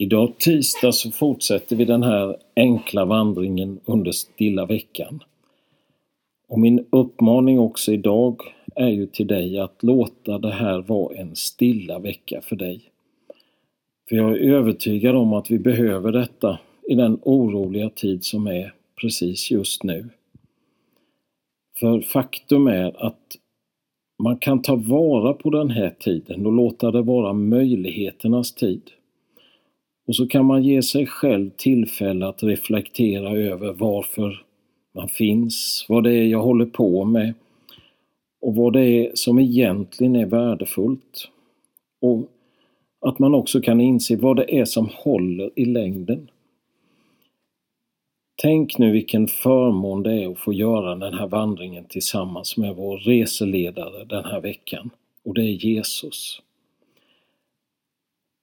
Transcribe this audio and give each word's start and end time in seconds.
Idag 0.00 0.38
tisdag 0.38 0.92
så 0.92 1.10
fortsätter 1.10 1.76
vi 1.76 1.84
den 1.84 2.02
här 2.02 2.36
enkla 2.56 3.04
vandringen 3.04 3.80
under 3.84 4.12
stilla 4.12 4.66
veckan. 4.66 5.22
Och 6.48 6.58
min 6.58 6.86
uppmaning 6.90 7.58
också 7.58 7.92
idag 7.92 8.42
är 8.74 8.88
ju 8.88 9.06
till 9.06 9.26
dig 9.26 9.58
att 9.58 9.82
låta 9.82 10.38
det 10.38 10.50
här 10.50 10.80
vara 10.80 11.16
en 11.16 11.36
stilla 11.36 11.98
vecka 11.98 12.40
för 12.40 12.56
dig. 12.56 12.80
För 14.08 14.16
jag 14.16 14.30
är 14.30 14.54
övertygad 14.54 15.16
om 15.16 15.32
att 15.32 15.50
vi 15.50 15.58
behöver 15.58 16.12
detta 16.12 16.58
i 16.88 16.94
den 16.94 17.18
oroliga 17.22 17.90
tid 17.90 18.24
som 18.24 18.46
är 18.46 18.74
precis 19.00 19.50
just 19.50 19.82
nu. 19.82 20.08
För 21.80 22.00
faktum 22.00 22.66
är 22.66 23.06
att 23.06 23.36
man 24.22 24.38
kan 24.38 24.62
ta 24.62 24.76
vara 24.76 25.32
på 25.32 25.50
den 25.50 25.70
här 25.70 25.90
tiden 25.90 26.46
och 26.46 26.52
låta 26.52 26.90
det 26.90 27.02
vara 27.02 27.32
möjligheternas 27.32 28.54
tid. 28.54 28.82
Och 30.08 30.16
så 30.16 30.26
kan 30.26 30.44
man 30.44 30.64
ge 30.64 30.82
sig 30.82 31.06
själv 31.06 31.50
tillfälle 31.56 32.26
att 32.26 32.42
reflektera 32.42 33.30
över 33.30 33.72
varför 33.72 34.42
man 34.94 35.08
finns, 35.08 35.86
vad 35.88 36.04
det 36.04 36.14
är 36.14 36.26
jag 36.26 36.42
håller 36.42 36.66
på 36.66 37.04
med 37.04 37.34
och 38.40 38.54
vad 38.54 38.72
det 38.72 38.80
är 38.80 39.10
som 39.14 39.38
egentligen 39.38 40.16
är 40.16 40.26
värdefullt. 40.26 41.28
Och 42.00 42.28
att 43.00 43.18
man 43.18 43.34
också 43.34 43.60
kan 43.60 43.80
inse 43.80 44.16
vad 44.16 44.36
det 44.36 44.58
är 44.58 44.64
som 44.64 44.88
håller 44.92 45.50
i 45.56 45.64
längden. 45.64 46.30
Tänk 48.42 48.78
nu 48.78 48.92
vilken 48.92 49.26
förmån 49.26 50.02
det 50.02 50.22
är 50.22 50.32
att 50.32 50.38
få 50.38 50.52
göra 50.52 50.94
den 50.94 51.14
här 51.14 51.26
vandringen 51.26 51.84
tillsammans 51.84 52.56
med 52.56 52.76
vår 52.76 52.98
reseledare 52.98 54.04
den 54.04 54.24
här 54.24 54.40
veckan. 54.40 54.90
Och 55.24 55.34
det 55.34 55.42
är 55.42 55.66
Jesus. 55.66 56.42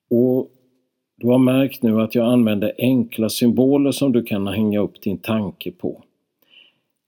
Och 0.10 0.52
du 1.26 1.32
har 1.32 1.40
märkt 1.40 1.84
nu 1.84 2.02
att 2.02 2.16
jag 2.16 2.34
använder 2.34 2.74
enkla 2.78 3.30
symboler 3.30 3.92
som 3.92 4.12
du 4.12 4.24
kan 4.24 4.48
hänga 4.48 4.80
upp 4.80 5.02
din 5.02 5.18
tanke 5.18 5.72
på. 5.72 6.04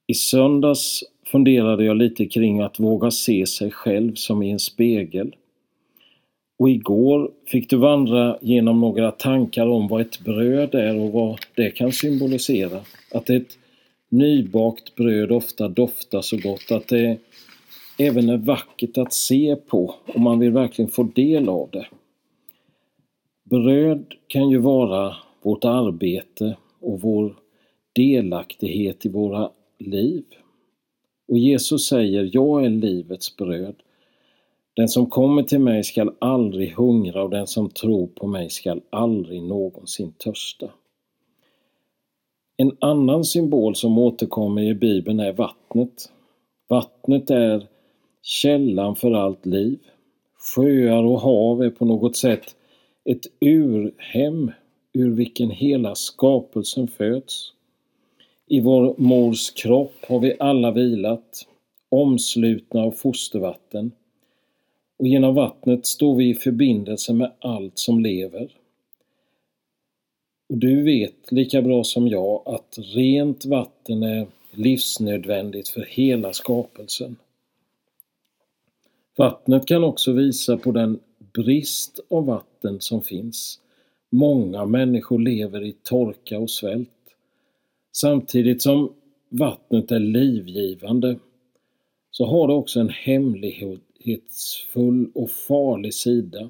I 0.08 0.14
söndags 0.14 1.03
funderade 1.25 1.86
jag 1.86 1.97
lite 1.97 2.25
kring 2.25 2.61
att 2.61 2.80
våga 2.80 3.11
se 3.11 3.45
sig 3.45 3.72
själv 3.72 4.16
som 4.16 4.44
i 4.44 4.52
en 4.52 4.59
spegel. 4.59 5.36
Och 6.59 6.69
igår 6.69 7.31
fick 7.47 7.69
du 7.69 7.78
vandra 7.78 8.38
genom 8.41 8.80
några 8.80 9.11
tankar 9.11 9.67
om 9.67 9.88
vad 9.88 10.02
ett 10.02 10.19
bröd 10.19 10.75
är 10.75 11.00
och 11.00 11.11
vad 11.11 11.39
det 11.56 11.72
kan 11.72 11.91
symbolisera. 11.91 12.80
Att 13.11 13.30
ett 13.30 13.58
nybakt 14.09 14.95
bröd 14.95 15.31
ofta 15.31 15.67
doftar 15.67 16.22
så 16.22 16.38
gott 16.38 16.72
att 16.72 16.88
det 16.88 17.17
även 17.97 18.30
är 18.30 18.38
vackert 18.38 18.97
att 18.97 19.13
se 19.13 19.56
på 19.56 19.95
och 20.06 20.22
man 20.22 20.39
vill 20.39 20.52
verkligen 20.52 20.91
få 20.91 21.03
del 21.03 21.50
av 21.50 21.69
det. 21.72 21.88
Bröd 23.50 24.14
kan 24.28 24.50
ju 24.50 24.58
vara 24.58 25.16
vårt 25.42 25.66
arbete 25.66 26.58
och 26.80 27.02
vår 27.02 27.36
delaktighet 27.94 29.06
i 29.06 29.09
våra 29.09 29.52
liv. 29.78 30.23
Och 31.28 31.38
Jesus 31.38 31.88
säger, 31.88 32.30
jag 32.34 32.66
är 32.66 32.70
livets 32.70 33.38
bröd. 33.38 33.75
Den 34.75 34.88
som 34.88 35.09
kommer 35.09 35.44
till 35.44 35.59
mig 35.59 35.84
skall 35.84 36.12
aldrig 36.20 36.72
hungra 36.72 37.23
och 37.23 37.30
den 37.30 37.48
som 37.48 37.70
tror 37.70 38.08
på 38.08 38.28
mig 38.28 38.50
skall 38.50 38.81
aldrig 38.90 39.44
någonsin 39.44 40.12
törsta. 40.12 40.70
En 42.58 42.78
annan 42.80 43.23
symbol 43.23 43.75
som 43.75 43.98
återkommer 43.98 44.62
i 44.62 44.73
Bibeln 44.73 45.20
är 45.20 45.34
vattnet. 45.34 46.12
Vattnet 46.70 47.30
är 47.30 47.68
källan 48.22 48.95
för 48.95 49.12
allt 49.12 49.45
liv. 49.45 49.80
Sjöar 50.56 51.03
och 51.03 51.20
hav 51.22 51.64
är 51.64 51.70
på 51.70 51.86
något 51.86 52.16
sätt 52.16 52.56
ett 53.08 53.27
urhem 53.39 54.52
ur 54.94 55.09
vilken 55.09 55.52
hela 55.52 55.95
skapelsen 55.95 56.88
föds. 56.88 57.53
I 58.47 58.61
vår 58.61 58.95
mors 58.97 59.52
kropp 59.52 60.05
har 60.08 60.19
vi 60.19 60.36
alla 60.39 60.72
vilat, 60.72 61.47
omslutna 61.90 62.81
av 62.81 62.91
fostervatten. 62.91 63.91
Och 64.97 65.07
genom 65.07 65.35
vattnet 65.35 65.85
står 65.85 66.16
vi 66.16 66.29
i 66.29 66.35
förbindelse 66.35 67.13
med 67.13 67.31
allt 67.40 67.79
som 67.79 68.00
lever. 68.00 68.51
Och 70.50 70.57
du 70.57 70.84
vet 70.84 71.31
lika 71.31 71.62
bra 71.62 71.84
som 71.84 72.07
jag 72.07 72.41
att 72.45 72.78
rent 72.95 73.45
vatten 73.45 74.03
är 74.03 74.28
livsnödvändigt 74.51 75.69
för 75.69 75.85
hela 75.89 76.34
skapelsen. 76.34 77.16
Vattnet 79.18 79.66
kan 79.66 79.84
också 79.84 80.12
visa 80.12 80.57
på 80.57 80.72
den 80.72 81.00
brist 81.38 82.00
av 82.09 82.25
vatten 82.25 82.81
som 82.81 83.02
finns. 83.02 83.59
Många 84.09 84.66
människor 84.66 85.20
lever 85.20 85.64
i 85.64 85.75
torka 85.84 86.40
och 86.40 86.50
svält. 86.50 86.90
Samtidigt 87.92 88.62
som 88.62 88.94
vattnet 89.30 89.92
är 89.92 90.00
livgivande 90.00 91.20
så 92.12 92.25
har 92.25 92.48
det 92.48 92.53
också 92.53 92.80
en 92.80 92.90
hemlighetsfull 92.90 95.12
och 95.14 95.30
farlig 95.30 95.94
sida. 95.94 96.50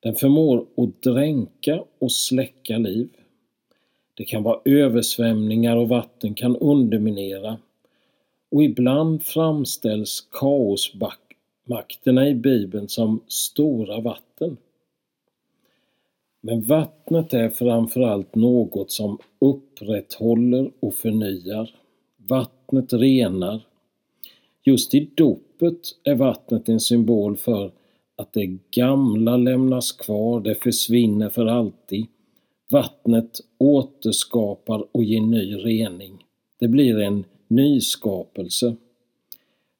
Den 0.00 0.14
förmår 0.14 0.66
att 0.76 1.02
dränka 1.02 1.84
och 1.98 2.12
släcka 2.12 2.78
liv. 2.78 3.08
Det 4.14 4.24
kan 4.24 4.42
vara 4.42 4.60
översvämningar 4.64 5.76
och 5.76 5.88
vatten 5.88 6.34
kan 6.34 6.56
underminera 6.56 7.58
och 8.50 8.62
ibland 8.62 9.22
framställs 9.22 10.28
kaosbackar 10.32 11.25
makterna 11.66 12.28
i 12.28 12.34
Bibeln 12.34 12.88
som 12.88 13.20
stora 13.28 14.00
vatten. 14.00 14.56
Men 16.40 16.62
vattnet 16.62 17.34
är 17.34 17.48
framförallt 17.48 18.34
något 18.34 18.90
som 18.90 19.18
upprätthåller 19.38 20.70
och 20.80 20.94
förnyar. 20.94 21.74
Vattnet 22.16 22.92
renar. 22.92 23.60
Just 24.64 24.94
i 24.94 25.10
dopet 25.14 25.80
är 26.04 26.14
vattnet 26.14 26.68
en 26.68 26.80
symbol 26.80 27.36
för 27.36 27.72
att 28.16 28.32
det 28.32 28.58
gamla 28.70 29.36
lämnas 29.36 29.92
kvar, 29.92 30.40
det 30.40 30.54
försvinner 30.54 31.28
för 31.28 31.46
alltid. 31.46 32.06
Vattnet 32.70 33.40
återskapar 33.58 34.86
och 34.92 35.04
ger 35.04 35.20
ny 35.20 35.54
rening. 35.54 36.24
Det 36.58 36.68
blir 36.68 37.00
en 37.00 37.24
nyskapelse. 37.48 38.76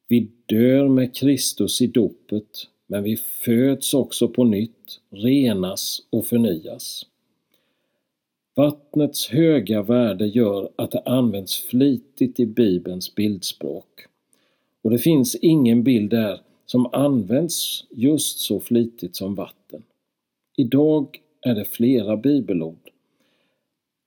Vi 0.08 0.28
dör 0.46 0.88
med 0.88 1.16
Kristus 1.16 1.80
i 1.80 1.86
dopet 1.86 2.68
men 2.86 3.02
vi 3.02 3.16
föds 3.16 3.94
också 3.94 4.28
på 4.28 4.44
nytt, 4.44 5.00
renas 5.10 6.02
och 6.10 6.26
förnyas. 6.26 7.06
Vattnets 8.54 9.28
höga 9.28 9.82
värde 9.82 10.26
gör 10.26 10.70
att 10.76 10.90
det 10.90 11.00
används 11.00 11.60
flitigt 11.60 12.40
i 12.40 12.46
Bibelns 12.46 13.14
bildspråk. 13.14 14.06
Och 14.82 14.90
det 14.90 14.98
finns 14.98 15.34
ingen 15.34 15.82
bild 15.82 16.10
där 16.10 16.40
som 16.66 16.86
används 16.92 17.84
just 17.90 18.38
så 18.38 18.60
flitigt 18.60 19.16
som 19.16 19.34
vatten. 19.34 19.82
Idag 20.56 21.20
är 21.40 21.54
det 21.54 21.64
flera 21.64 22.16
bibelord. 22.16 22.90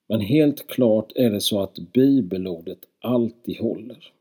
Men 0.08 0.22
helt 0.22 0.68
klart 0.68 1.12
är 1.16 1.30
det 1.30 1.42
så 1.42 1.62
att 1.62 1.80
bibelordet 1.94 2.80
alltid 3.00 3.58
håller. 3.58 4.12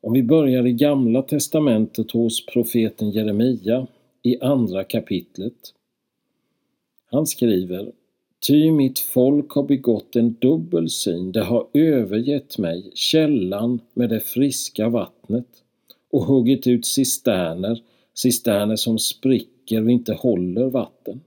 Om 0.00 0.12
vi 0.12 0.22
börjar 0.22 0.66
i 0.66 0.72
Gamla 0.72 1.22
testamentet 1.22 2.10
hos 2.10 2.46
profeten 2.46 3.10
Jeremia 3.10 3.86
i 4.22 4.40
andra 4.40 4.84
kapitlet. 4.84 5.74
Han 7.10 7.26
skriver 7.26 7.92
Ty 8.46 8.72
mitt 8.72 8.98
folk 8.98 9.50
har 9.50 9.62
begått 9.62 10.16
en 10.16 10.32
dubbel 10.32 10.90
syn, 10.90 11.32
det 11.32 11.42
har 11.42 11.66
övergett 11.72 12.58
mig, 12.58 12.90
källan 12.94 13.80
med 13.94 14.08
det 14.10 14.20
friska 14.20 14.88
vattnet 14.88 15.46
och 16.10 16.24
huggit 16.24 16.66
ut 16.66 16.86
cisterner, 16.86 17.82
cisterner 18.14 18.76
som 18.76 18.98
spricker 18.98 19.82
och 19.82 19.90
inte 19.90 20.12
håller 20.12 20.66
vatten. 20.66 21.20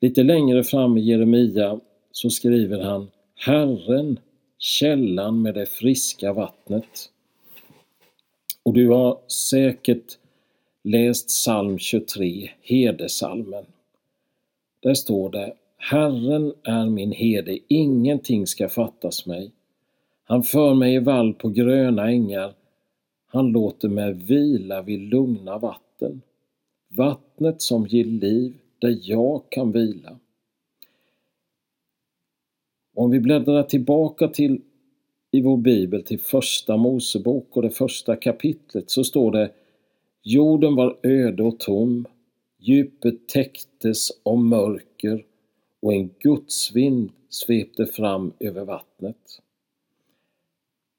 Lite 0.00 0.22
längre 0.22 0.64
fram 0.64 0.98
i 0.98 1.00
Jeremia 1.00 1.80
så 2.12 2.30
skriver 2.30 2.80
han 2.80 3.10
Herren 3.34 4.18
källan 4.58 5.42
med 5.42 5.54
det 5.54 5.66
friska 5.66 6.32
vattnet. 6.32 7.10
Och 8.62 8.72
du 8.72 8.88
har 8.88 9.18
säkert 9.28 10.18
läst 10.84 11.28
psalm 11.28 11.78
23, 11.78 12.50
herdesalmen. 12.60 13.64
Där 14.80 14.94
står 14.94 15.30
det 15.30 15.54
Herren 15.76 16.52
är 16.62 16.86
min 16.86 17.12
herde, 17.12 17.58
ingenting 17.68 18.46
ska 18.46 18.68
fattas 18.68 19.26
mig. 19.26 19.50
Han 20.24 20.42
för 20.42 20.74
mig 20.74 20.94
i 20.94 20.98
vall 20.98 21.34
på 21.34 21.48
gröna 21.48 22.10
ängar. 22.10 22.52
Han 23.26 23.52
låter 23.52 23.88
mig 23.88 24.12
vila 24.12 24.82
vid 24.82 25.00
lugna 25.00 25.58
vatten. 25.58 26.22
Vattnet 26.88 27.62
som 27.62 27.86
ger 27.86 28.04
liv, 28.04 28.54
där 28.78 28.98
jag 29.02 29.42
kan 29.48 29.72
vila. 29.72 30.18
Om 32.98 33.10
vi 33.10 33.20
bläddrar 33.20 33.62
tillbaka 33.62 34.28
till 34.28 34.60
i 35.30 35.42
vår 35.42 35.56
bibel 35.56 36.02
till 36.02 36.20
första 36.20 36.76
Mosebok 36.76 37.56
och 37.56 37.62
det 37.62 37.70
första 37.70 38.16
kapitlet 38.16 38.90
så 38.90 39.04
står 39.04 39.32
det 39.32 39.50
Jorden 40.22 40.74
var 40.74 40.98
öde 41.02 41.42
och 41.42 41.58
tom 41.58 42.06
Djupet 42.58 43.28
täcktes 43.28 44.08
av 44.22 44.38
mörker 44.38 45.24
och 45.80 45.92
en 45.94 46.10
gudsvind 46.18 47.10
svepte 47.28 47.86
fram 47.86 48.32
över 48.40 48.64
vattnet. 48.64 49.40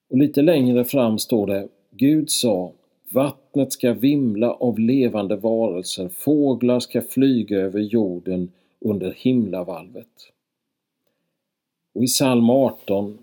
Och 0.10 0.18
lite 0.18 0.42
längre 0.42 0.86
fram 0.86 1.20
står 1.20 1.48
det 1.48 1.68
Gud 1.92 2.30
sa 2.30 2.74
Vattnet 3.10 3.74
ska 3.74 3.94
vimla 3.94 4.54
av 4.54 4.80
levande 4.80 5.36
varelser, 5.36 6.10
fåglar 6.10 6.80
ska 6.80 7.02
flyga 7.02 7.60
över 7.60 7.80
jorden 7.80 8.52
under 8.80 9.14
himlavalvet. 9.18 10.32
Och 11.94 12.04
i 12.04 12.08
psalm 12.08 12.50
18 12.50 13.18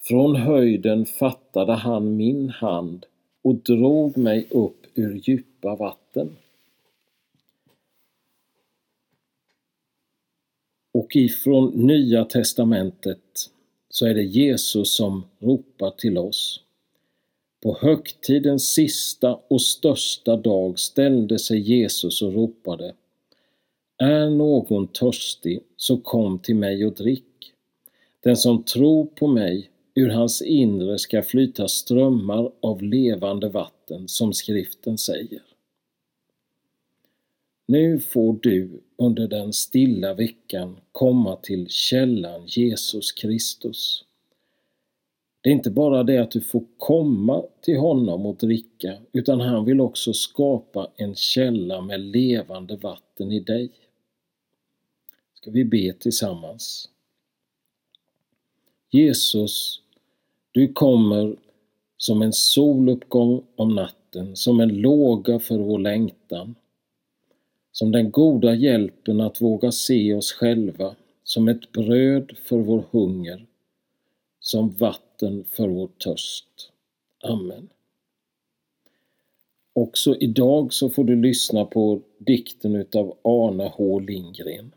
Från 0.00 0.36
höjden 0.36 1.06
fattade 1.06 1.72
han 1.72 2.16
min 2.16 2.48
hand 2.48 3.06
och 3.42 3.54
drog 3.54 4.16
mig 4.16 4.46
upp 4.50 4.86
ur 4.94 5.20
djupa 5.24 5.76
vatten. 5.76 6.36
Och 10.94 11.16
ifrån 11.16 11.86
Nya 11.86 12.24
testamentet 12.24 13.50
så 13.88 14.06
är 14.06 14.14
det 14.14 14.22
Jesus 14.22 14.96
som 14.96 15.24
ropar 15.38 15.90
till 15.90 16.18
oss. 16.18 16.60
På 17.62 17.78
högtidens 17.80 18.68
sista 18.68 19.38
och 19.48 19.62
största 19.62 20.36
dag 20.36 20.78
ställde 20.78 21.38
sig 21.38 21.58
Jesus 21.58 22.22
och 22.22 22.32
ropade 22.32 22.94
Är 23.98 24.30
någon 24.30 24.86
törstig, 24.86 25.60
så 25.76 25.96
kom 25.96 26.38
till 26.38 26.56
mig 26.56 26.86
och 26.86 26.94
drick. 26.94 27.31
Den 28.22 28.36
som 28.36 28.62
tror 28.64 29.04
på 29.04 29.26
mig, 29.26 29.70
ur 29.94 30.08
hans 30.08 30.42
inre 30.42 30.98
ska 30.98 31.22
flyta 31.22 31.68
strömmar 31.68 32.52
av 32.60 32.82
levande 32.82 33.48
vatten, 33.48 34.08
som 34.08 34.32
skriften 34.32 34.98
säger. 34.98 35.42
Nu 37.66 38.00
får 38.00 38.38
du 38.42 38.80
under 38.96 39.28
den 39.28 39.52
stilla 39.52 40.14
veckan 40.14 40.76
komma 40.92 41.36
till 41.36 41.68
källan 41.68 42.46
Jesus 42.46 43.12
Kristus. 43.12 44.04
Det 45.40 45.50
är 45.50 45.52
inte 45.52 45.70
bara 45.70 46.02
det 46.02 46.18
att 46.18 46.30
du 46.30 46.40
får 46.40 46.64
komma 46.78 47.44
till 47.60 47.78
honom 47.78 48.26
och 48.26 48.36
dricka, 48.36 48.98
utan 49.12 49.40
han 49.40 49.64
vill 49.64 49.80
också 49.80 50.12
skapa 50.12 50.90
en 50.96 51.14
källa 51.14 51.80
med 51.80 52.00
levande 52.00 52.76
vatten 52.76 53.32
i 53.32 53.40
dig. 53.40 53.70
Ska 55.34 55.50
vi 55.50 55.64
be 55.64 55.92
tillsammans? 55.92 56.91
Jesus, 58.94 59.80
du 60.50 60.72
kommer 60.72 61.36
som 61.96 62.22
en 62.22 62.32
soluppgång 62.32 63.44
om 63.56 63.74
natten, 63.74 64.36
som 64.36 64.60
en 64.60 64.68
låga 64.68 65.38
för 65.38 65.58
vår 65.58 65.78
längtan, 65.78 66.54
som 67.72 67.92
den 67.92 68.10
goda 68.10 68.54
hjälpen 68.54 69.20
att 69.20 69.40
våga 69.40 69.72
se 69.72 70.14
oss 70.14 70.32
själva, 70.32 70.96
som 71.24 71.48
ett 71.48 71.72
bröd 71.72 72.36
för 72.44 72.58
vår 72.58 72.84
hunger, 72.90 73.46
som 74.40 74.70
vatten 74.70 75.44
för 75.44 75.68
vår 75.68 75.88
törst. 75.98 76.70
Amen. 77.22 77.68
Också 79.72 80.16
idag 80.16 80.72
så 80.72 80.90
får 80.90 81.04
du 81.04 81.16
lyssna 81.16 81.64
på 81.64 82.00
dikten 82.18 82.76
utav 82.76 83.16
Arne 83.22 83.72
H 83.74 83.98
Lindgren. 83.98 84.72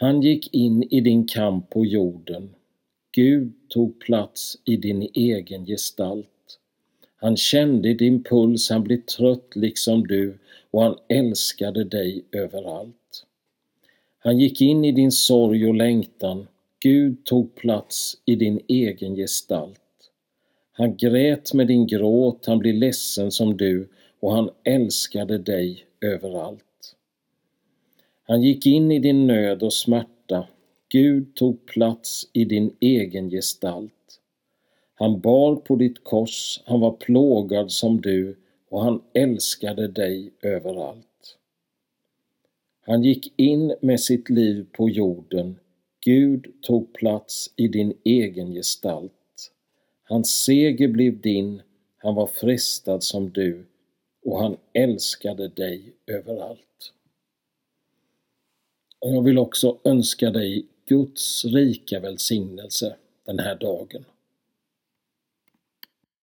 Han 0.00 0.22
gick 0.22 0.54
in 0.54 0.82
i 0.82 1.00
din 1.00 1.26
kamp 1.26 1.70
på 1.70 1.84
jorden. 1.84 2.50
Gud 3.12 3.52
tog 3.68 3.98
plats 3.98 4.58
i 4.64 4.76
din 4.76 5.08
egen 5.14 5.66
gestalt. 5.66 6.58
Han 7.16 7.36
kände 7.36 7.94
din 7.94 8.22
puls, 8.22 8.70
han 8.70 8.84
blev 8.84 9.00
trött 9.00 9.56
liksom 9.56 10.06
du 10.06 10.38
och 10.70 10.82
han 10.82 10.96
älskade 11.08 11.84
dig 11.84 12.24
överallt. 12.32 13.26
Han 14.18 14.38
gick 14.38 14.60
in 14.60 14.84
i 14.84 14.92
din 14.92 15.12
sorg 15.12 15.66
och 15.66 15.74
längtan. 15.74 16.46
Gud 16.82 17.24
tog 17.24 17.54
plats 17.54 18.16
i 18.24 18.34
din 18.34 18.60
egen 18.68 19.16
gestalt. 19.16 20.10
Han 20.72 20.96
grät 20.96 21.54
med 21.54 21.66
din 21.66 21.86
gråt, 21.86 22.46
han 22.46 22.58
blev 22.58 22.74
ledsen 22.74 23.30
som 23.30 23.56
du 23.56 23.88
och 24.20 24.32
han 24.32 24.50
älskade 24.64 25.38
dig 25.38 25.84
överallt. 26.00 26.64
Han 28.30 28.42
gick 28.42 28.66
in 28.66 28.92
i 28.92 28.98
din 28.98 29.26
nöd 29.26 29.62
och 29.62 29.72
smärta. 29.72 30.48
Gud 30.88 31.34
tog 31.34 31.66
plats 31.66 32.30
i 32.32 32.44
din 32.44 32.76
egen 32.80 33.30
gestalt. 33.30 34.20
Han 34.94 35.20
bar 35.20 35.56
på 35.56 35.76
ditt 35.76 36.04
kors, 36.04 36.60
han 36.64 36.80
var 36.80 36.92
plågad 36.92 37.72
som 37.72 38.00
du 38.00 38.36
och 38.68 38.82
han 38.82 39.02
älskade 39.14 39.88
dig 39.88 40.32
överallt. 40.42 41.36
Han 42.80 43.02
gick 43.02 43.32
in 43.36 43.74
med 43.80 44.00
sitt 44.00 44.30
liv 44.30 44.66
på 44.72 44.88
jorden. 44.88 45.56
Gud 46.00 46.46
tog 46.62 46.92
plats 46.92 47.52
i 47.56 47.68
din 47.68 47.94
egen 48.04 48.52
gestalt. 48.52 49.52
Hans 50.02 50.44
seger 50.44 50.88
blev 50.88 51.20
din, 51.20 51.62
han 51.96 52.14
var 52.14 52.26
frestad 52.26 53.02
som 53.02 53.30
du 53.30 53.66
och 54.24 54.38
han 54.38 54.56
älskade 54.72 55.48
dig 55.48 55.92
överallt. 56.06 56.92
Och 59.00 59.14
jag 59.14 59.22
vill 59.22 59.38
också 59.38 59.78
önska 59.84 60.30
dig 60.30 60.66
Guds 60.88 61.44
rika 61.44 62.00
välsignelse 62.00 62.96
den 63.26 63.38
här 63.38 63.54
dagen. 63.54 64.04